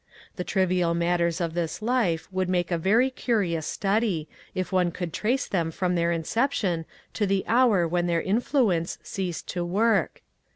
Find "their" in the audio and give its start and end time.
5.93-6.11, 8.07-8.19